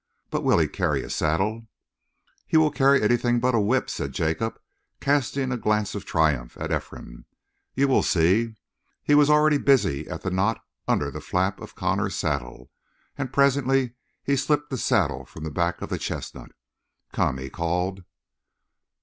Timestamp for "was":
9.13-9.29